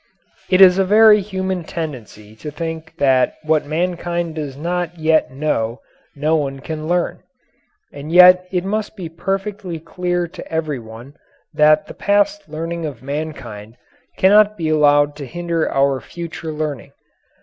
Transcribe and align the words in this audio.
It 0.49 0.61
is 0.61 0.79
a 0.79 0.83
very 0.83 1.21
human 1.21 1.63
tendency 1.63 2.35
to 2.37 2.49
think 2.49 2.95
that 2.97 3.35
what 3.43 3.67
mankind 3.67 4.33
does 4.33 4.57
not 4.57 4.97
yet 4.97 5.29
know 5.29 5.81
no 6.15 6.35
one 6.37 6.59
can 6.59 6.87
learn. 6.87 7.21
And 7.93 8.11
yet 8.11 8.47
it 8.51 8.65
must 8.65 8.95
be 8.95 9.09
perfectly 9.09 9.77
clear 9.79 10.27
to 10.27 10.51
everyone 10.51 11.13
that 11.53 11.85
the 11.85 11.93
past 11.93 12.49
learning 12.49 12.83
of 12.83 13.03
mankind 13.03 13.77
cannot 14.17 14.57
be 14.57 14.69
allowed 14.69 15.15
to 15.17 15.25
hinder 15.27 15.69
our 15.71 16.01
future 16.01 16.51
learning. 16.51 16.93